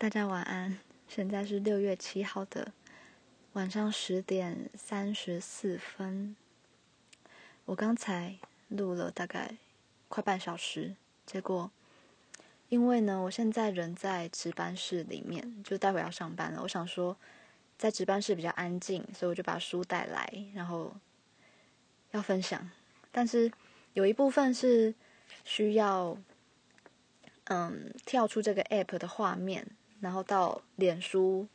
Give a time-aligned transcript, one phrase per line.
[0.00, 0.78] 大家晚安。
[1.08, 2.72] 现在是六月七号的
[3.54, 6.36] 晚上十点三十四分。
[7.64, 8.36] 我刚才
[8.68, 9.56] 录了大概
[10.08, 10.94] 快半小时，
[11.26, 11.68] 结果
[12.68, 16.62] 因为呢，我现在人在值班室里面，就待会要上班了。
[16.62, 17.16] 我想说，
[17.76, 20.94] 在值班室比较安静，所以我就把书带来，然后
[22.12, 22.70] 要分享。
[23.10, 23.50] 但是
[23.94, 24.94] 有一部分是
[25.42, 26.16] 需要。
[27.50, 29.66] 嗯，跳出这个 app 的画面，
[30.00, 31.46] 然后到脸书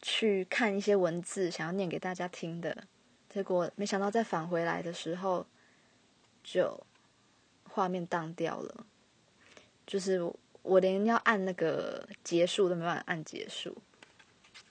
[0.00, 2.84] 去看一些文字，想要念给大家听的，
[3.28, 5.46] 结果没想到再返回来的时候，
[6.42, 6.84] 就
[7.68, 8.86] 画面当掉了，
[9.86, 10.20] 就是
[10.62, 13.76] 我连要按那个结束都没办法按结束，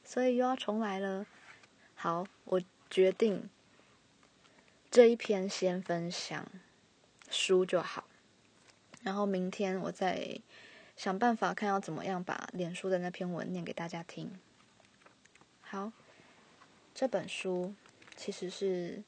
[0.04, 1.26] 所以又要重来了。
[1.96, 3.50] 好，我决定
[4.90, 6.48] 这一篇先分享
[7.30, 8.06] 书就好。
[9.04, 10.40] 然后明天我再
[11.02, 14.30] 想办法看要怎么样把脸书的那篇文念给大家听。
[15.62, 15.92] 好，
[16.94, 17.74] 这本书
[18.16, 19.02] 其实是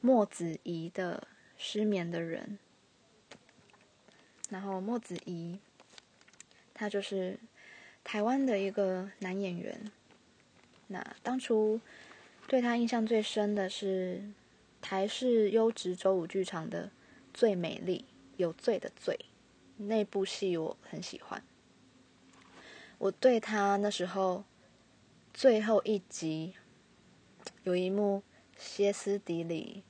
[0.00, 2.58] 莫子怡的《失眠的人》。
[4.50, 5.60] 然后莫子怡，
[6.74, 7.38] 他就是
[8.02, 9.92] 台湾的一个男演员。
[10.88, 11.80] 那当初
[12.48, 14.24] 对他印象最深的是
[14.82, 16.86] 台视优质周五剧场的
[17.32, 18.06] 《最美丽》。
[18.36, 19.18] 有罪的罪，
[19.76, 21.42] 那部戏我很喜欢。
[22.98, 24.44] 我对他那时候
[25.34, 26.54] 最后一集
[27.62, 28.22] 有一幕
[28.56, 29.82] 歇斯底里，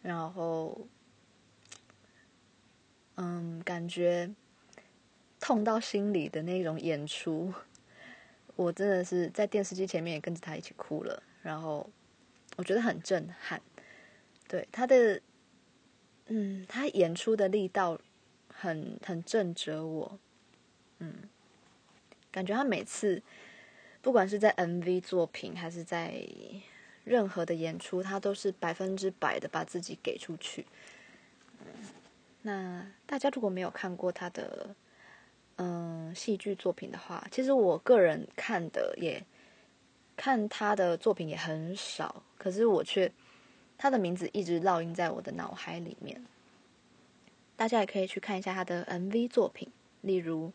[0.00, 0.86] 然后
[3.16, 4.34] 嗯，感觉
[5.38, 7.52] 痛到心里的那种演出，
[8.56, 11.22] 我真的是在电视机前面也跟着他一起哭了。
[11.42, 11.90] 然后
[12.56, 13.60] 我觉得很震撼，
[14.48, 15.20] 对他的。
[16.28, 18.00] 嗯，他演出的力道
[18.64, 20.18] 很很震慑我，
[20.98, 21.28] 嗯，
[22.32, 23.22] 感觉他每次
[24.00, 26.26] 不管是在 MV 作品还是在
[27.04, 30.66] 任何的演出，他都是百分之百的把自己给出去。
[32.42, 34.74] 那大家如果没有看过他的
[35.56, 39.22] 嗯戏剧作品的话，其实我个人看的也
[40.16, 43.12] 看他的作品也很少，可是我却。
[43.76, 46.24] 他的名字一直烙印在我的脑海里面。
[47.56, 49.70] 大家也可以去看一下他的 MV 作品，
[50.00, 50.52] 例如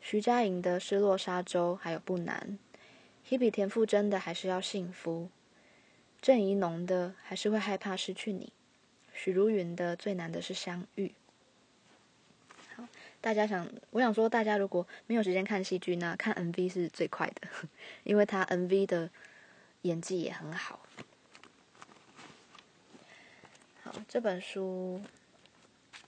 [0.00, 2.58] 徐佳莹的《失落沙洲》，还有《不难》
[3.30, 5.24] ；Hebe 田馥甄的《还是要幸福》；
[6.20, 8.46] 郑宜农的《还是会害怕失去你》；
[9.14, 11.08] 许茹芸的《最难的是相遇》。
[12.74, 12.88] 好，
[13.20, 17.48] 大家想，我想说，大家如果没有时间看戏剧，那看 MV 是最快的，
[18.02, 19.08] 因为他 MV 的
[19.82, 20.80] 演技也很好
[23.84, 23.94] 好。
[24.08, 25.00] 这本书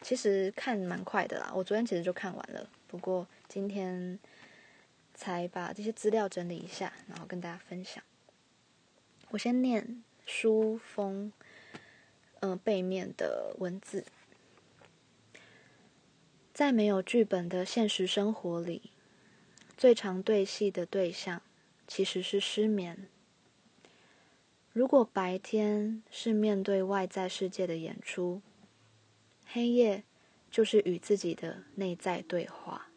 [0.02, 4.18] 其实看蛮快的啦，我昨天其实就看完了，不过今天
[5.14, 8.02] 才把这些资料整理一下，然后跟大家分享。
[9.30, 11.32] 我先念书封，
[12.40, 14.04] 嗯、背面的文字。
[16.54, 18.90] 在没有剧本的现实生活里，
[19.76, 21.42] 最常对戏的对象
[21.86, 23.08] 其实是失眠。
[24.72, 28.40] 如果白天是面对外在世界的演出，
[29.46, 30.04] 黑夜
[30.50, 32.88] 就是与自己的内在对话。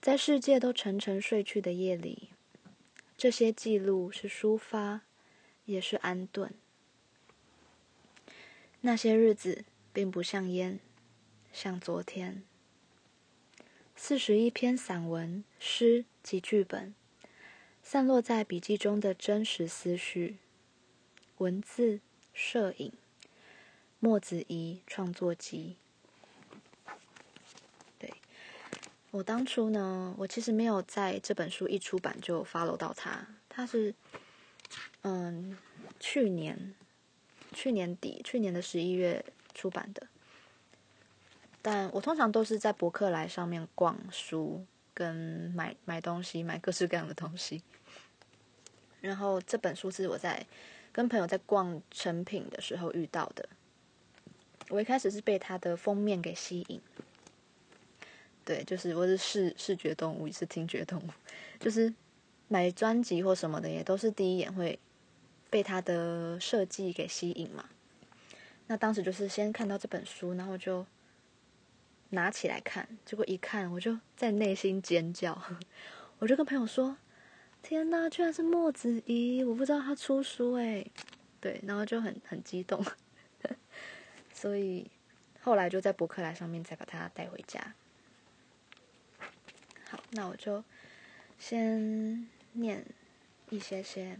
[0.00, 2.30] 在世界都沉沉睡去的夜里，
[3.16, 5.02] 这些记录是抒发，
[5.64, 6.54] 也是安顿。
[8.80, 10.78] 那些日子并不像烟，
[11.52, 12.42] 像昨天。
[13.96, 16.94] 四十一篇散文、诗及剧本。
[17.82, 20.36] 散落在笔记中的真实思绪，
[21.38, 22.00] 文字、
[22.34, 22.92] 摄影，
[24.00, 25.76] 墨子怡创作集。
[27.98, 28.12] 对，
[29.10, 33.94] 我当初呢，我其实没有在这本书一出版就 follow 到他，他是
[35.02, 35.56] 嗯
[35.98, 36.74] 去年
[37.52, 40.06] 去年底去年的十一月出版的，
[41.62, 44.66] 但我通常都是在博客来上面逛书。
[44.94, 45.14] 跟
[45.54, 47.62] 买买东西，买各式各样的东西。
[49.00, 50.44] 然后这本书是我在
[50.90, 53.48] 跟朋友在逛成品的时候遇到的。
[54.68, 56.80] 我一开始是被它的封面给吸引。
[58.44, 61.08] 对，就是我是视视觉动物，也是听觉动物。
[61.60, 61.92] 就是
[62.48, 64.78] 买专辑或什么的，也都是第一眼会
[65.50, 67.68] 被它的设计给吸引嘛。
[68.66, 70.86] 那当时就是先看到这本书，然后就。
[72.10, 75.38] 拿起来看，结果一看，我就在内心尖叫。
[76.18, 76.96] 我就跟朋友说
[77.60, 79.44] ：“天哪，居然是莫子怡！
[79.44, 80.90] 我不知道他出书诶。”
[81.38, 82.82] 对，然后就很很激动。
[84.38, 84.88] 所以
[85.42, 87.74] 后来就在博客来上面再把它带回家。
[89.90, 90.62] 好，那我就
[91.40, 92.86] 先念
[93.50, 94.16] 一些些。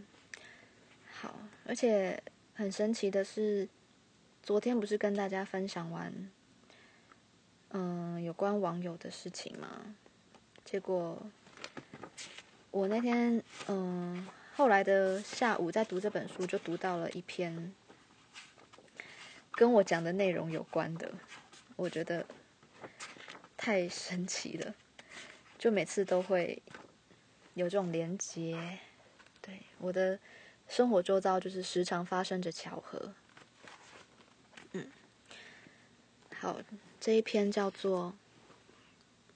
[1.09, 2.21] 好，而且
[2.53, 3.69] 很神奇的是，
[4.43, 6.29] 昨天不是跟大家分享完，
[7.69, 9.95] 嗯，有关网友的事情吗？
[10.65, 11.17] 结果
[12.71, 17.73] 我那天，嗯，后来的下午在读这本书，就读到了一篇
[19.59, 21.11] 跟我讲的内容有关的，
[21.75, 22.25] 我觉得
[23.57, 24.73] 太神奇了，
[25.57, 26.63] 就每次都会
[27.55, 28.79] 有这种连结，
[29.41, 30.17] 对我的。
[30.69, 33.15] 生活周遭就是时常发生着巧合。
[34.73, 34.87] 嗯，
[36.35, 36.61] 好，
[37.01, 38.13] 这一篇叫做《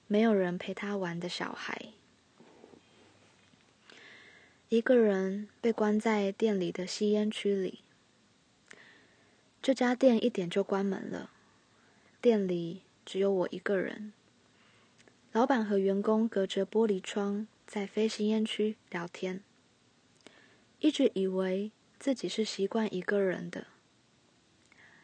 [0.06, 1.86] 没有人陪他玩的小孩》。
[4.68, 7.83] 一个人被关在店里的吸烟区里。
[9.64, 11.30] 这家店一点就关门了，
[12.20, 14.12] 店里只有我一个人。
[15.32, 19.42] 老板和员工隔着玻璃窗在非吸烟区聊天。
[20.80, 23.68] 一直以为自己是习惯一个人的，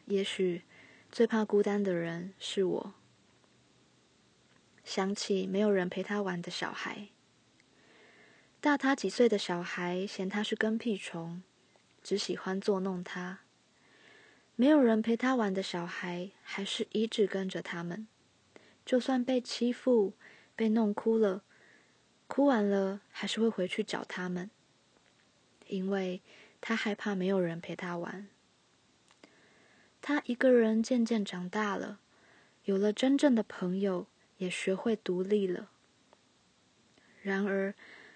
[0.05, 0.61] 也许
[1.11, 2.93] 最怕孤单的人是我。
[4.83, 7.07] 想起没有人陪他玩的小孩，
[8.59, 11.41] 大他几岁的小孩嫌他是跟屁虫，
[12.03, 13.39] 只喜欢作弄他。
[14.61, 18.07] 没有人陪他玩的小孩，还是一直跟着他们，
[18.85, 20.13] 就算被欺负、
[20.55, 21.41] 被弄哭了，
[22.27, 24.51] 哭完了还是会回去找他们。
[25.65, 26.21] 因为
[26.61, 28.27] 他害怕没有人陪他玩，
[29.99, 31.99] 他一个人渐渐长大了，
[32.65, 34.05] 有了真正的朋友，
[34.37, 35.71] 也学会独立了。
[37.23, 37.73] 然而，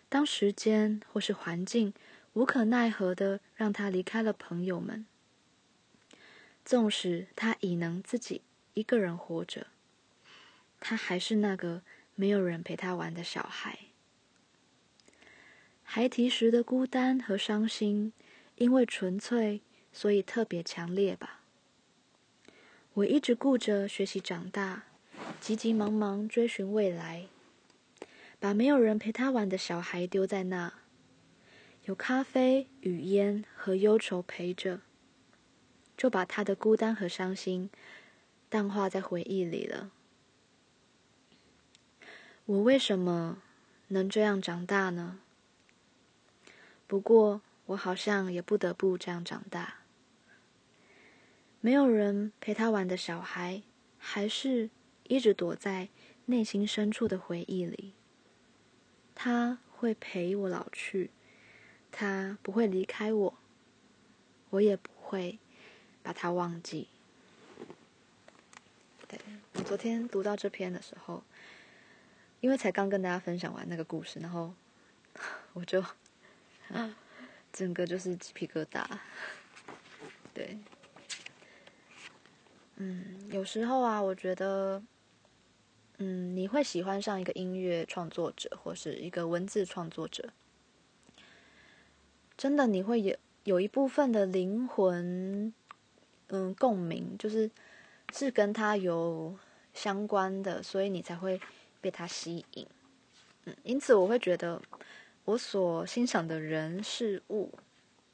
[0.07, 1.91] 当时间或是环境
[2.33, 5.07] 无可奈何的让他离开了朋友们，
[6.65, 8.41] 纵使他已能自己
[8.73, 9.67] 一个人活着，
[10.79, 11.83] 他还是那个
[12.15, 13.77] 没有人陪他玩的小孩。
[15.83, 18.11] 孩提时的孤单和伤心，
[18.55, 19.61] 因为纯粹，
[19.93, 21.41] 所以特别强烈吧。
[22.95, 24.85] 我一直顾着学习长大，
[25.39, 27.27] 急急忙忙追寻未来，
[28.39, 30.73] 把没有人陪他玩的小孩丢在那，
[31.83, 34.81] 有咖啡、雨烟和忧愁陪着，
[35.97, 37.69] 就把他的孤单和伤心
[38.49, 39.91] 淡化在回忆里了。
[42.45, 43.41] 我为什么
[43.87, 45.19] 能这样长大呢？
[46.87, 49.79] 不过，我好像也不得不这样长大。
[51.59, 53.63] 没有人陪他玩的小孩，
[53.97, 54.69] 还是
[55.07, 55.89] 一直躲在
[56.25, 57.93] 内心深处的回忆里。
[59.15, 61.09] 他会陪我老去，
[61.91, 63.37] 他不会离开我，
[64.51, 65.39] 我也不会
[66.05, 66.87] 把它忘记。
[69.07, 69.19] 对，
[69.55, 71.23] 我昨天读到这篇的时候，
[72.41, 74.53] 因为才刚跟大家分享完那个故事，然后
[75.53, 75.83] 我就。
[76.69, 76.95] 啊，
[77.53, 78.83] 整个就是鸡皮疙瘩。
[80.33, 80.57] 对，
[82.77, 84.81] 嗯，有时候啊，我觉得，
[85.99, 90.33] 嗯，你会喜欢上一个音乐创作者或是一个文字创作者，
[92.35, 95.53] 真的你会有有一部分的灵魂，
[96.27, 97.49] 嗯，共鸣，就是
[98.13, 99.37] 是跟他有
[99.73, 101.39] 相关的，所以你才会
[101.81, 102.67] 被他吸引。
[103.45, 104.61] 嗯，因此我会觉得。
[105.25, 107.51] 我所欣赏的人事物，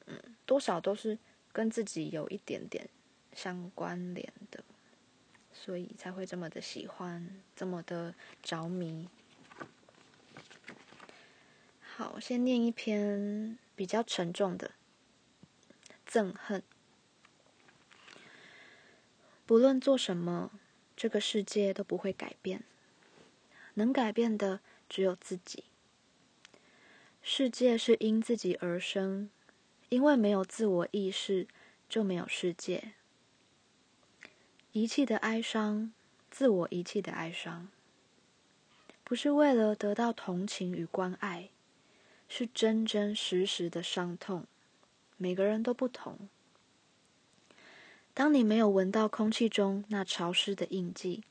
[0.06, 1.18] 嗯，多少都是
[1.52, 2.88] 跟自己有一点点
[3.34, 4.64] 相关联的，
[5.52, 9.06] 所以才会这么的喜欢，这么的着迷。
[11.82, 14.70] 好，先念一篇比较沉重的
[16.08, 16.62] 憎恨。
[19.44, 20.50] 不论做什么，
[20.96, 22.62] 这个世界都不会改变，
[23.74, 25.64] 能改变的只有自己。
[27.22, 29.30] 世界是因自己而生，
[29.88, 31.46] 因为没有自我意识，
[31.88, 32.92] 就没有世界。
[34.72, 35.92] 遗弃的哀伤，
[36.30, 37.68] 自我遗弃的哀伤，
[39.04, 41.50] 不是为了得到同情与关爱，
[42.28, 44.46] 是真真实实的伤痛。
[45.16, 46.28] 每个人都不同。
[48.14, 51.24] 当你没有闻到空气中那潮湿的印记，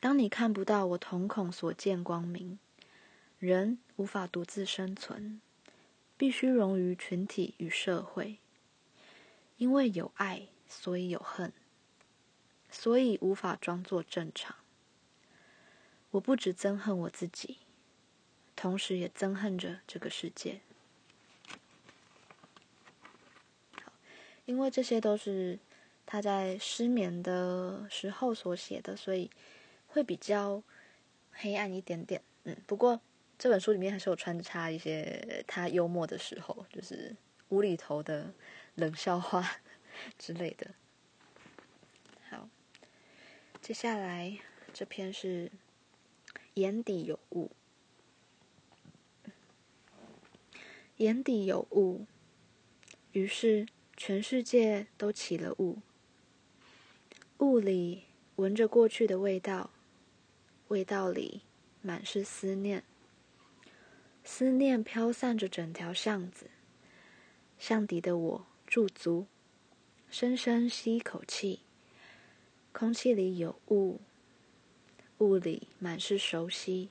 [0.00, 2.58] 当你看不到我瞳孔所见光明。
[3.38, 5.40] 人无法独自生存，
[6.16, 8.38] 必须融于群体与社会。
[9.56, 11.52] 因为有爱，所以有恨，
[12.70, 14.54] 所以无法装作正常。
[16.12, 17.58] 我不只憎恨我自己，
[18.54, 20.60] 同时也憎恨着这个世界。
[24.44, 25.58] 因为这些都是
[26.12, 29.30] 他在失眠的时候所写的，所以
[29.86, 30.62] 会比较
[31.30, 32.20] 黑暗一点点。
[32.44, 33.00] 嗯，不过
[33.38, 37.16] 这本书里面还是有穿插一些他幽默的时候，就是
[37.48, 38.34] 无厘头的
[38.74, 39.56] 冷笑话
[40.18, 40.74] 之类的。
[42.28, 42.46] 好，
[43.62, 44.38] 接下来
[44.74, 45.50] 这篇是
[46.52, 47.50] 眼底有雾，
[50.98, 52.04] 眼底有雾，
[53.12, 53.66] 于是
[53.96, 55.78] 全世界都起了雾，
[57.42, 58.04] 雾里
[58.36, 59.70] 闻着过去的味道，
[60.68, 61.40] 味道里。
[61.80, 62.84] 满是思念，
[64.22, 66.48] 思念飘散着整条巷子。
[67.58, 69.26] 巷底的我驻足，
[70.08, 71.58] 深深吸一口气。
[72.70, 74.00] 空气里有雾，
[75.18, 76.90] 雾里满是熟悉，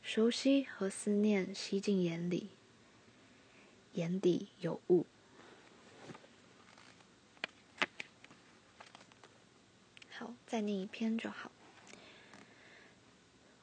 [0.00, 2.50] 熟悉和思念吸进眼里，
[3.94, 5.04] 眼底有雾。
[10.16, 11.50] 好，再念一篇就好。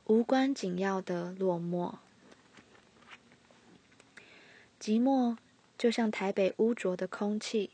[0.08, 2.00] 无关紧要的落寞，
[4.78, 5.38] 寂寞
[5.78, 7.70] 就像台北污浊的空气，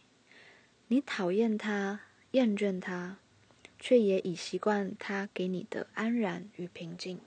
[0.89, 2.01] 你讨厌它，
[2.33, 3.17] 厌倦它，
[3.79, 7.19] 却也已习惯它给你的安然与平静。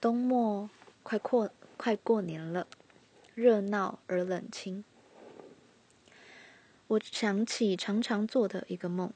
[0.00, 0.68] 冬末
[1.04, 2.66] 快过，快过年了，
[3.36, 4.82] 热闹而冷清。
[6.88, 9.12] 我想起常常做的一个梦，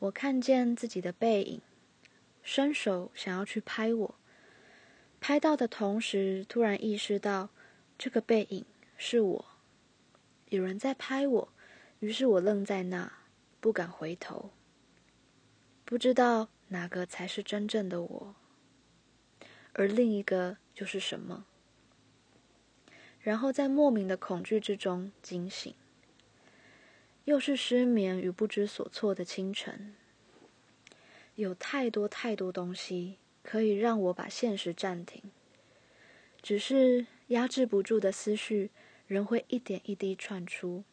[0.00, 1.60] 我看见自己的背影。
[2.40, 4.14] 伸手想要去拍我，
[5.20, 7.50] 拍到的同时，突然意识到
[7.98, 8.64] 这个背影
[8.96, 9.44] 是我，
[10.48, 11.52] 有人在拍我，
[11.98, 13.12] 于是我愣在那，
[13.60, 14.50] 不敢回头，
[15.84, 18.34] 不知道哪个才是真正的我，
[19.74, 21.44] 而另一个就是什么，
[23.20, 25.74] 然后在莫名的恐惧之中惊醒，
[27.28, 29.94] 又是失眠与不知所措的清晨。
[31.34, 35.22] 有太多太多东西可以让我把现实暂停，
[36.40, 38.70] 只是压制不住的思绪
[39.06, 40.84] 仍会一点一滴窜出，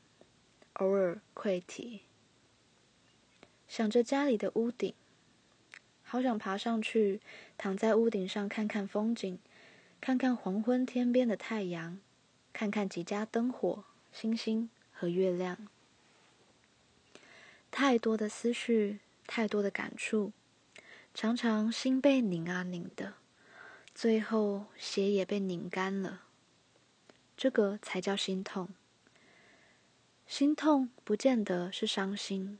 [0.74, 2.02] 偶尔溃堤。
[3.66, 4.94] 想着家里的屋顶，
[6.04, 7.22] 好想爬上去，
[7.58, 9.40] 躺在屋顶上看看风景，
[10.02, 11.98] 看看黄昏天边的太阳，
[12.52, 15.70] 看看几家灯火、星星和月亮。
[17.78, 19.02] 太多的思绪。
[19.28, 20.32] 太多的感触，
[21.14, 23.16] 常常心被拧啊拧的，
[23.94, 26.22] 最后血也被拧干了。
[27.36, 28.70] 这个才叫心痛。
[30.28, 32.60] 心痛不见得是伤心，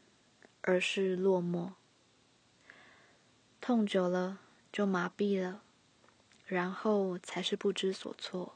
[0.62, 1.74] 而是落寞。
[3.62, 4.40] 痛久了
[4.74, 5.62] 就麻痹了，
[6.48, 8.56] 然后才是不知所措。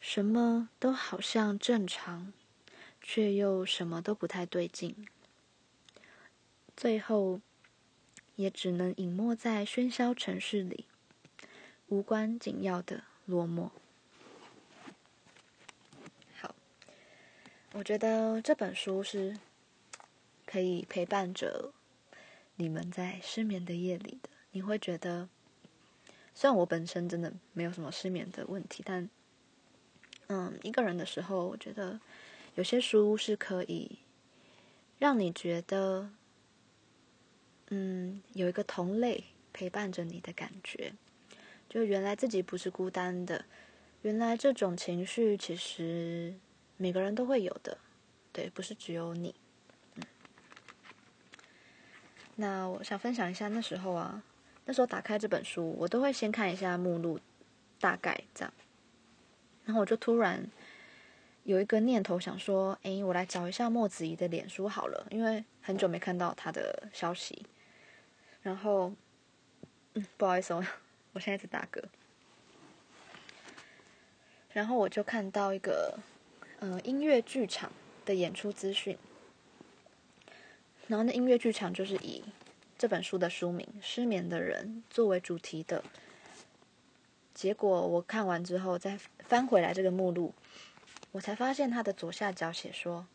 [0.00, 2.32] 什么都好像正常，
[3.02, 5.06] 却又什么都不太对劲。
[6.78, 7.40] 最后，
[8.36, 10.84] 也只能隐没在喧嚣城市里，
[11.88, 13.70] 无关紧要的落寞。
[16.36, 16.54] 好，
[17.72, 19.36] 我觉得这本书是
[20.46, 21.72] 可以陪伴着
[22.54, 24.28] 你们在失眠的夜里的。
[24.52, 25.28] 你会觉得，
[26.32, 29.10] 虽然我本身真的没有什么失眠的问题，但，
[30.28, 31.98] 嗯，一个人的时候，我觉得
[32.54, 33.98] 有些书是可以
[35.00, 36.12] 让你觉得。
[37.70, 40.94] 嗯，有一个同类陪伴着你的感觉，
[41.68, 43.44] 就原来自己不是孤单的，
[44.02, 46.34] 原来这种情绪其实
[46.78, 47.76] 每个人都会有的，
[48.32, 49.34] 对，不是只有你。
[49.96, 50.02] 嗯，
[52.36, 54.22] 那我想分享一下那时候啊，
[54.64, 57.20] 那时候打开这本书，我都会先看一下目录，
[57.78, 58.52] 大概这样，
[59.66, 60.50] 然后我就突然
[61.44, 67.44] 有一个念头想说，哎，我来找一下莫子怡的脸书好了，因为很久没看到她的消息。
[68.48, 68.90] 然后，
[69.92, 70.64] 嗯，不好意思，我
[71.12, 71.84] 我现在在打嗝。
[74.54, 75.98] 然后我就看到一个，
[76.58, 77.70] 呃，音乐剧场
[78.06, 78.96] 的演出资讯。
[80.86, 82.24] 然后那音乐剧场就是以
[82.78, 85.84] 这本书的书名《失眠的人》作为主题的。
[87.34, 90.32] 结果我看完之后，再翻回来这个目录，
[91.12, 93.06] 我才发现它的左下角写说，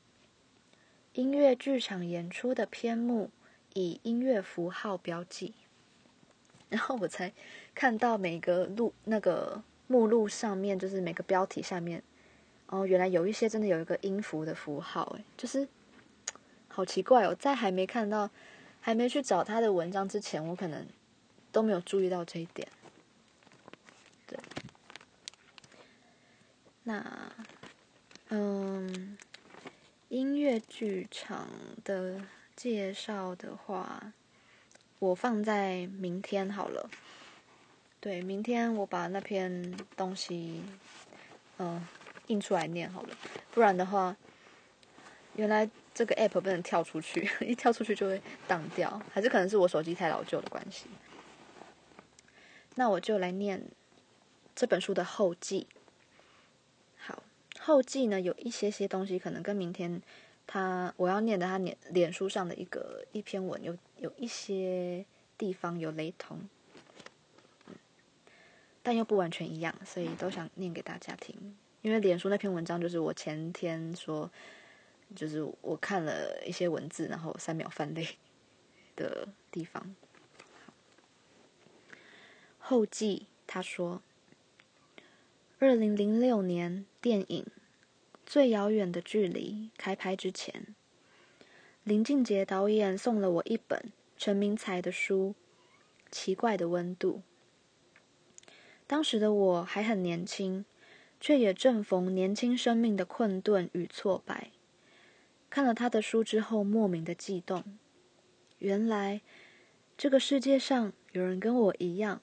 [1.13, 3.31] 音乐剧场演出的篇目。
[3.73, 5.53] 以音乐符号标记，
[6.69, 7.33] 然后我才
[7.75, 12.01] 看到每个录那个目录上面，就是每个标题下面，
[12.67, 15.67] 哦，原来有一些真的有一个音符的符号，哎，就是
[16.67, 18.29] 好奇怪哦，在还没看到、
[18.79, 20.87] 还没去找他的文章之前，我可能
[21.51, 22.67] 都没有注意到这一点。
[24.25, 24.39] 对，
[26.83, 27.31] 那，
[28.29, 29.17] 嗯，
[30.09, 31.47] 音乐剧场
[31.83, 32.21] 的。
[32.55, 34.13] 介绍的话，
[34.99, 36.89] 我放在明天好了。
[37.99, 40.61] 对，明天我把那篇东西，
[41.57, 41.85] 嗯、
[42.27, 43.17] 印出来念好了。
[43.51, 44.15] 不然的话，
[45.35, 50.85] 原来这个 app 不能跳出去， 一跳出去就会当掉，还是可能是我手机太老旧的关系。
[52.75, 53.63] 那我就来念
[54.55, 55.67] 这本书的后记。
[56.97, 57.23] 好，
[57.59, 60.01] 后记呢，有一些些东西可能跟明天。
[60.45, 65.05] 他我要念的他脸脸书上的一个一篇文有有一些
[65.37, 66.37] 地方有雷同，
[68.83, 71.55] 但又不完全一样，所以都想念给大家听。
[71.81, 74.29] 因为脸书那篇文章就是我前天说，
[75.15, 78.07] 就是我看了一些文字，然后三秒泛泪
[78.95, 79.95] 的地方。
[82.59, 84.01] 后记他说，
[85.59, 87.45] 二零零六年电影。
[88.33, 90.73] 最遥远的距离开拍之前，
[91.83, 95.35] 林俊杰导演送了我一本陈明才的书
[96.09, 97.21] 《奇怪的温度》。
[98.87, 100.65] 当时的我还很年轻，
[101.21, 104.49] 却也正逢年轻生命的困顿与挫败。
[105.51, 107.63] 看了他的书之后，莫名的悸动。
[108.57, 109.21] 原来
[109.95, 112.19] 这个世界上有人跟我一样。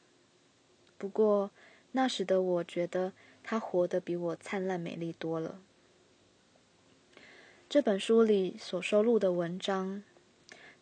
[0.98, 1.52] 不过
[1.92, 3.12] 那时的我觉得
[3.44, 5.62] 他活得比我灿烂美丽多了。
[7.70, 10.02] 这本书里所收录的文章，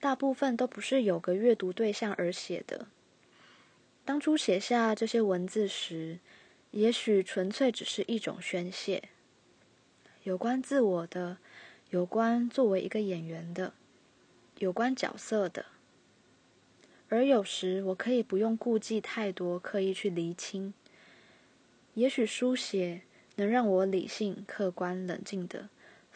[0.01, 2.87] 大部分都不是有个阅读对象而写的。
[4.07, 6.19] 当初写下这些文字时，
[6.71, 9.11] 也许纯粹只是一种宣泄，
[10.23, 11.37] 有关自我的，
[11.91, 13.75] 有关作为一个演员的，
[14.57, 15.67] 有关角色的。
[17.11, 20.73] 而有时我可以不用顾忌太多，刻意去厘清。
[21.93, 23.03] 也许书写
[23.37, 25.69] 能让我理性、客观、冷静的。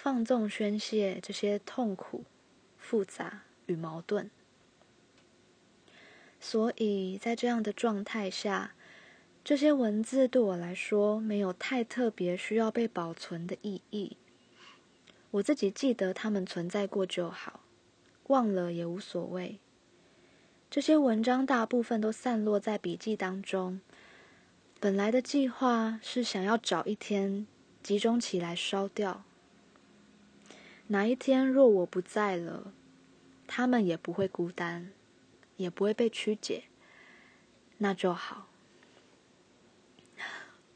[0.03, 2.25] 放纵宣泄这些痛苦、
[2.77, 4.31] 复杂与矛盾，
[6.41, 8.75] 所以在这样的状态下，
[9.45, 14.17] 这些文字对我来说没有太特别需要被保存的意义。
[15.31, 17.61] 我自己记得它们存在过就好，
[18.27, 19.61] 忘了也无所谓。
[20.69, 23.81] 这些文章大部分都散落在笔记当中。
[24.81, 27.47] 本来的计划是想要找一天
[27.85, 29.23] 集中起来烧掉。
[30.93, 32.75] 哪一天若我不在了，
[33.47, 34.93] 他们也不会孤单，
[35.57, 36.65] 也不会被曲解，
[37.79, 38.47] 那就好。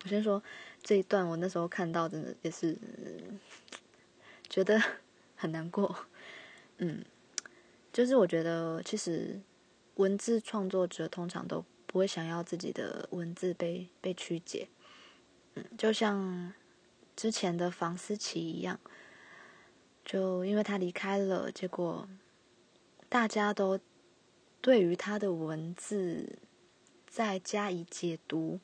[0.03, 0.43] 我先说
[0.83, 2.79] 这一段，我那时候看到，真的也是
[4.49, 4.83] 觉得
[5.37, 5.95] 很难过。
[6.79, 7.05] 嗯，
[7.93, 9.39] 就是我觉得，其实
[9.97, 14.67] 文字创作者通常都不会想要自己的文字被被曲解。
[15.57, 16.55] 嗯，就像
[17.15, 18.81] 之前的房思琪一样。
[20.07, 22.09] 就因为他离开了，结果
[23.09, 23.81] 大家都
[24.61, 26.39] 对于他的文字
[27.09, 28.61] 再加以解读。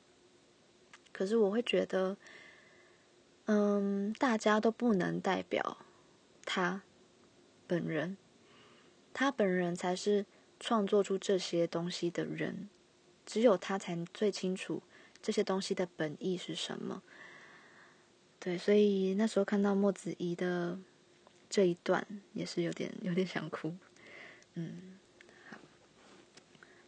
[1.11, 2.15] 可是我会觉得，
[3.47, 5.79] 嗯，大家都不能代表
[6.45, 6.81] 他
[7.67, 8.15] 本人，
[9.13, 10.25] 他本人才是
[10.61, 12.69] 创作出这些东西的人，
[13.25, 14.81] 只有他才最清楚
[15.21, 17.03] 这些东西的本意是什么。
[18.39, 20.79] 对，所以那时候看到莫子怡的。
[21.53, 23.75] 这一段也是有点有点想哭，
[24.55, 24.97] 嗯，
[25.51, 25.57] 好，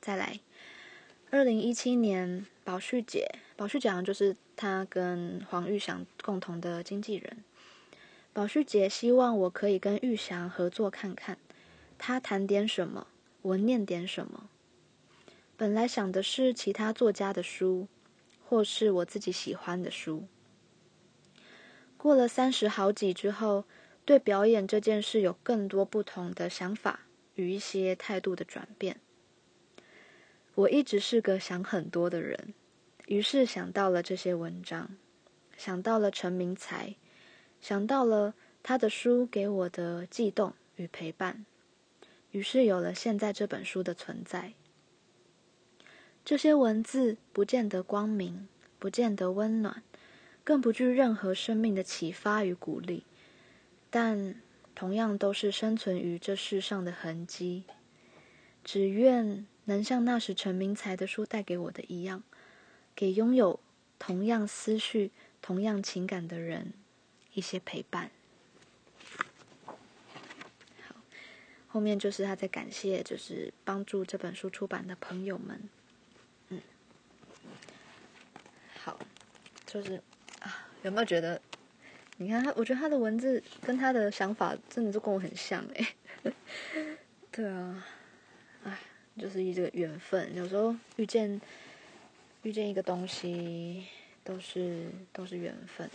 [0.01, 0.39] 再来，
[1.29, 7.43] 二零一七年，宝旭姐，宝旭讲的就是他跟黄玉祥共同的经纪人，
[8.33, 11.37] 宝旭姐希望我可以跟玉祥合作看看，
[11.99, 13.05] 他谈点什么，
[13.43, 14.49] 我念点什么。
[15.55, 17.87] 本来想的是其他作家的书，
[18.43, 20.25] 或是我自己喜欢的书。
[21.97, 23.65] 过了三十好几之后。
[24.05, 27.01] 对表演这件事有更多不同的想法
[27.33, 28.99] 与一些态度的转变。
[30.53, 32.53] 我一直是个想很多的人，
[33.07, 34.95] 于是想到了这些文章，
[35.57, 36.95] 想到了陈明才，
[37.59, 41.45] 想到了他的书给我的悸动与陪伴，
[42.31, 44.53] 于是有了现在这本书的存在。
[46.23, 48.47] 这些文字不见得光明，
[48.79, 49.83] 不见得温暖，
[50.43, 53.03] 更不具任何生命的启发与鼓励。
[53.97, 54.35] 但
[54.75, 57.63] 同样都是生存于这世上的痕迹，
[58.61, 62.21] 只愿能像那时陈明才的书带给我的一样，
[62.93, 63.57] 给拥有
[63.97, 66.73] 同样思绪、同样情感的人
[67.35, 68.11] 一些陪伴。
[69.65, 70.95] 好，
[71.69, 75.69] 后面就是他在感谢，就是帮助这本书出版的朋友们。
[76.49, 76.61] 嗯，
[78.83, 78.99] 好，
[79.65, 80.03] 就是
[80.41, 81.41] 啊，有没有觉得？
[82.17, 85.95] 你看他，我觉得他的文字跟他的想法真的就跟我很像哎。
[87.29, 87.85] 对啊，
[88.63, 88.79] 哎，
[89.17, 90.33] 就是一个缘分。
[90.33, 91.41] 有时候遇见
[92.43, 93.85] 遇见一个东西，
[94.23, 95.89] 都是都是缘分。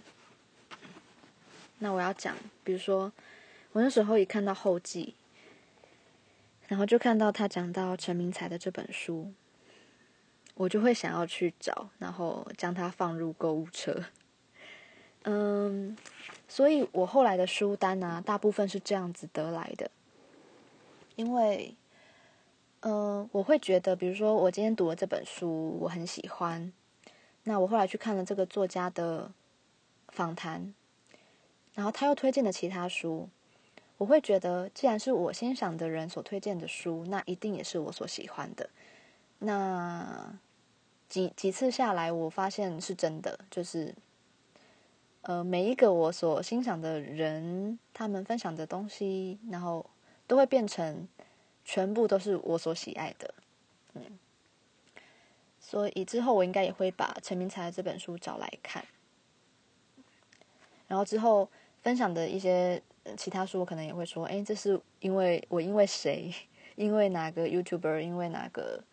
[1.78, 3.10] 那我要讲，比如说
[3.72, 5.14] 我那时候一看到后记，
[6.68, 9.32] 然后就看到他讲到陈明才的这本书，
[10.52, 14.04] 我就会想要去找，然后将它放入购物车。
[15.24, 15.96] 嗯，
[16.48, 19.90] 所以我后来的书单呢、啊，大部分是这样子得来的。
[21.16, 21.74] 因为，
[22.80, 26.72] 嗯，我会觉得，比如说我今天读了这本书，我很喜欢，
[27.44, 29.30] 那我后来去看了这个作家的
[30.08, 30.72] 访谈。
[31.74, 33.28] 然后他又推荐了其他书，
[33.96, 38.68] 我会觉得，既然是我欣赏的人所推荐的书，那一定也是我所喜欢的。
[39.38, 40.38] 那
[41.08, 43.94] 几几次下来，我发现是真的，就是，
[45.22, 49.84] 呃，每一个我所欣赏的人，他们分享的东西，然后
[50.26, 51.08] 都会变成
[51.64, 53.34] 全部都是我所喜爱的。
[53.94, 54.18] 嗯，
[55.58, 58.84] 所以之后我应该也会把陈明才这本书找来看，
[60.88, 61.48] 然后之后。
[61.82, 62.82] 分享的一些
[63.16, 66.30] 其他书，我可能也会说，哎，这是因为我因为谁，
[66.76, 68.84] 因为哪个 YouTuber，因为哪个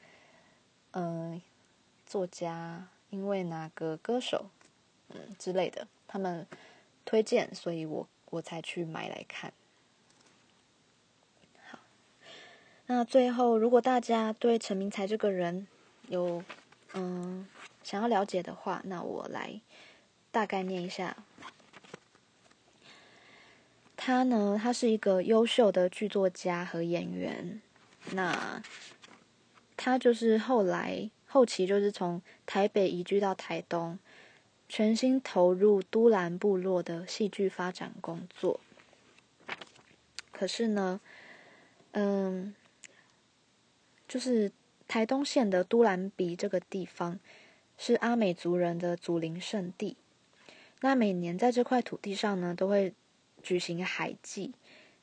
[0.91, 1.41] 嗯、
[2.05, 4.45] 作家，因为哪个歌手，
[5.09, 6.47] 嗯之类的，他们
[7.05, 9.53] 推荐，所以我我才去买来看。
[11.69, 11.79] 好，
[12.87, 15.67] 那最后，如果大家对陈明才这个人
[16.07, 16.43] 有
[16.93, 17.47] 嗯
[17.83, 19.61] 想要了解的话，那我来
[20.31, 21.17] 大概念一下。
[23.95, 27.61] 他呢，他是一个优秀的剧作家和演员。
[28.11, 28.61] 那
[29.75, 33.99] 他就是后来后期就是从台北移居到台东，
[34.69, 38.60] 全心投入都兰部落的戏剧发展工作。
[40.32, 40.99] 可是呢，
[41.91, 42.53] 嗯，
[44.08, 44.51] 就是
[44.88, 47.19] 台东县的都兰比这个地方
[47.77, 49.97] 是阿美族人的祖灵圣地。
[50.82, 52.93] 那每年在这块土地上呢，都会
[53.41, 54.53] 举行海祭，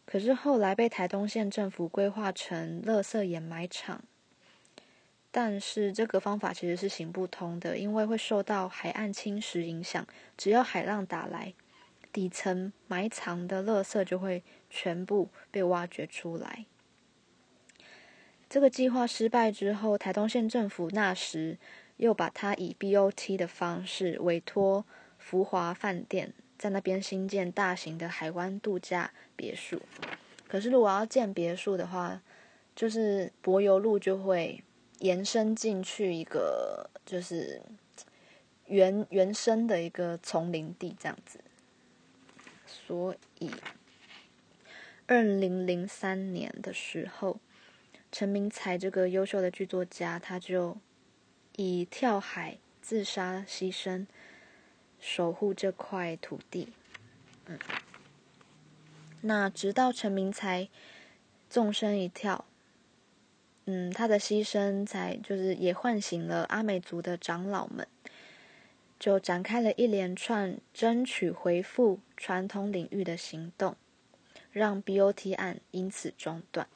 [0.06, 4.04] 可是后来被台东县政府规划成垃圾掩埋场。
[5.36, 10.06] 但是这个方法其实是行不通的，因为会受到海岸侵蚀影响。
[10.36, 11.52] 只要海浪打来，
[12.12, 16.66] 底层埋藏的垃圾就会全部被挖掘出来。
[18.48, 21.58] 这个计划失败之后，台东县政府那时
[21.96, 24.84] 又把它以 BOT 的方式委托
[25.18, 26.32] 福华饭店。
[26.56, 29.82] 在那边新建大型的海湾度假别墅，
[30.46, 32.22] 可是如果要建别墅的话，
[32.76, 34.62] 就是柏油路就会
[35.00, 37.62] 延伸进去一个，就是
[38.66, 41.40] 原原生的一个丛林地这样子。
[42.66, 43.50] 所以，
[45.06, 47.38] 二零零三年的时候，
[48.10, 50.76] 陈明才这个优秀的剧作家，他就
[51.56, 54.06] 以跳海自杀牺牲。
[55.00, 56.72] 守护这块土地，
[57.44, 57.58] 嗯，
[59.20, 60.70] 那直到陈明才
[61.50, 62.46] 纵身一跳，
[63.66, 67.86] 嗯，他的牺牲才就是也唤醒了阿美族的长老们，
[68.98, 73.74] 就展开了一连串争取恢复传统领域的行动，
[74.52, 76.66] 让 BOT 案因此中断，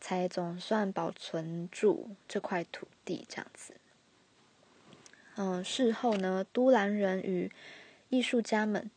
[0.00, 3.74] 才总算保存住这块土地，这样子。
[5.36, 7.52] 嗯，事后呢，都兰人与
[8.08, 8.90] 艺术家们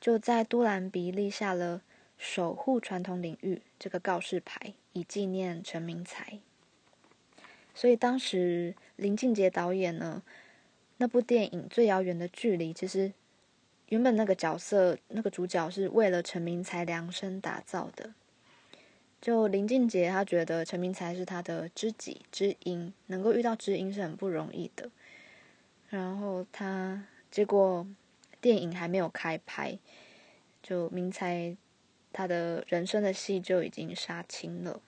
[0.00, 1.82] 就在都兰比立下了
[2.16, 6.38] 守护传统领域这个告示牌，以纪念陈明才。
[7.76, 10.22] 所以当时林俊杰导演呢，
[10.96, 13.12] 那部电影《最遥远的距离》，其实
[13.90, 18.14] 原本那个角色那个主角是为了陈明才量身打造的。
[19.20, 24.90] 就林俊杰他觉得陈明才是他的知己知音，能够遇到知音是很不容易的。
[25.90, 27.86] 然后他结果
[28.40, 29.78] 电影还没有开拍，
[30.62, 31.54] 就明才
[32.12, 34.80] 他的人生的戏就已经杀青了。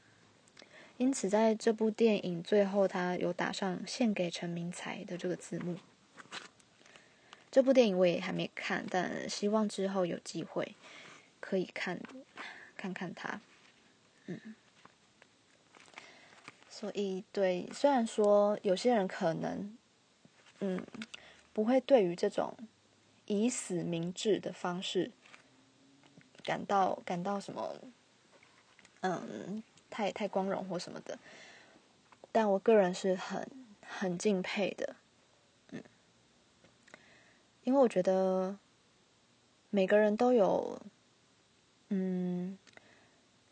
[0.98, 5.78] 因此在这部电影最后，他有打上“献给陈明才”的这个字幕。
[7.50, 10.76] 这部电影我也还没看，但希望之后有机会
[11.40, 11.98] 可以看
[12.76, 13.40] 看看他。
[14.26, 14.54] 嗯，
[16.68, 19.74] 所以对，虽然说有些人可能。
[20.60, 20.84] 嗯，
[21.52, 22.52] 不会对于这种
[23.26, 25.12] 以死明志的方式
[26.42, 27.76] 感到感到什么，
[29.02, 31.18] 嗯，太太光荣或什么的，
[32.32, 33.48] 但我个人是很
[33.86, 34.96] 很敬佩的，
[35.70, 35.82] 嗯，
[37.64, 38.58] 因为我觉得
[39.70, 40.80] 每个人都有，
[41.88, 42.58] 嗯，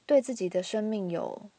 [0.05, 1.51] 对自己的生命有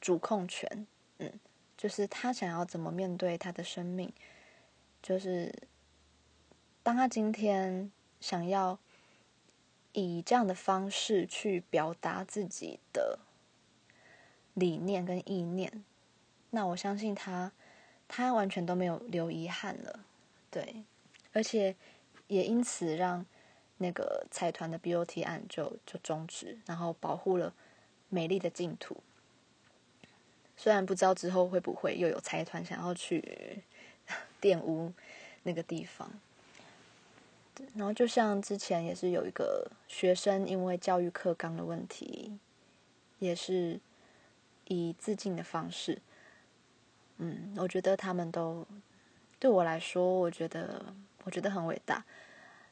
[0.00, 0.86] 主控权，
[1.18, 1.32] 嗯。
[1.74, 4.12] 就是他想要怎么面对他的生命，
[5.02, 5.52] 就是
[6.80, 8.78] 当他今天想要
[9.90, 13.18] 以这样的方式去表达自己的
[14.54, 15.84] 理念跟意念，
[16.50, 17.52] 那我相信他，
[18.06, 20.00] 他完全都没有留遗憾了，
[20.50, 20.84] 对，
[21.32, 21.74] 而且
[22.28, 23.24] 也因此让
[23.78, 27.52] 那个财团的 BOT 案就就终止，然后保护了
[28.08, 28.96] 美丽的净土。
[30.56, 33.62] 虽然不知道之后会不会又有财团想要去
[34.40, 34.92] 玷污
[35.42, 36.12] 那个地方，
[37.74, 42.38] 然后就像之前也是有一个学生因为教育课纲的问题，
[43.18, 43.80] 也是
[44.66, 46.00] 以自尽的方式。
[47.18, 48.66] 嗯，我觉得他们都
[49.38, 50.94] 对我来说，我觉得
[51.24, 52.04] 我觉得很伟大，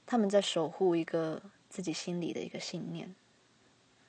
[0.07, 3.15] 他们在守护一个自己心里的一个信念。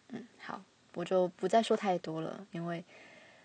[0.09, 0.63] 嗯，好，
[0.93, 2.83] 我就不再说太多了，因为。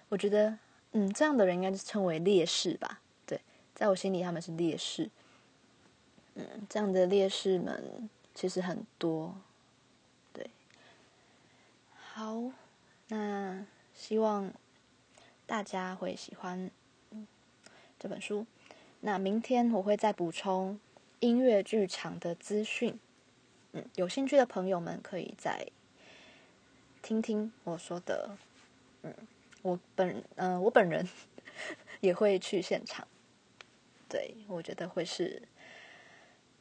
[0.09, 0.57] 我觉得，
[0.93, 3.01] 嗯，这样的人应该称为烈士吧？
[3.27, 3.41] 对，
[3.75, 5.11] 在我心里他们是烈士。
[6.37, 9.35] 嗯，这样的烈士们其实很多。
[10.33, 10.49] 对，
[11.93, 12.41] 好，
[13.09, 14.53] 那希望
[15.47, 16.71] 大家会喜欢
[17.99, 18.47] 这本书。
[19.01, 20.79] 那明天我会再补充
[21.19, 23.01] 音乐剧场的资讯。
[23.73, 25.67] 嗯，有兴趣的朋友们可以再
[27.03, 28.37] 听听我说的。
[29.03, 29.13] 嗯。
[29.63, 31.09] 我本嗯、呃，我本人
[32.01, 33.09] 也会去现场，
[34.09, 35.43] 对，我觉得会是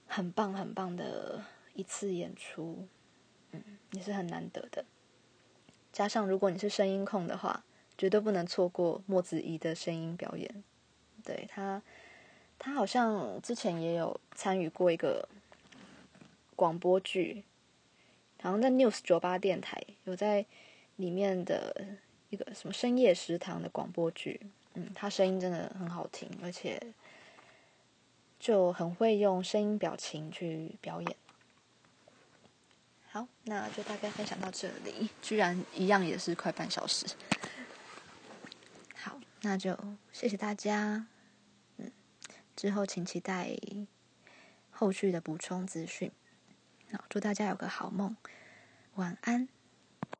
[0.08, 1.44] 很棒很棒的
[1.76, 2.88] 一次演出，
[3.52, 4.84] 嗯，也是很难得的。
[5.96, 7.64] 加上如果你是声音控的话，
[7.98, 10.64] 绝对不能错过莫子仪的声音表演。
[11.24, 11.82] 对，他，
[12.60, 15.30] 他好像之前也有参与过一个
[16.58, 17.46] 广播剧，
[18.42, 20.46] 好像在 News 酒吧电台有在
[20.98, 21.74] 里面的。
[22.32, 24.42] 一个什么深夜食堂的广播剧，
[24.74, 26.82] 嗯，他声音真的很好听，而且
[28.40, 31.16] 就很会用声音表情去表演。
[33.16, 37.06] 好，那就大概分享到这里，居然一样也是快半小时。
[38.94, 39.74] 好，那就
[40.12, 41.08] 谢谢大家，
[41.78, 41.90] 嗯，
[42.58, 43.56] 之后请期待
[44.70, 46.12] 后续的补充资讯。
[46.92, 48.18] 好，祝大家有个好梦，
[48.96, 49.48] 晚安。